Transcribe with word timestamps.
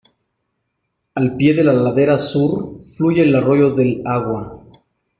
Al 1.13 1.35
pie 1.35 1.53
de 1.53 1.63
la 1.63 1.73
ladera 1.73 2.17
sur 2.17 2.71
fluye 2.97 3.21
el 3.21 3.35
arroyo 3.35 3.75
de 3.75 3.83
El 3.83 4.01
Agua. 4.03 4.51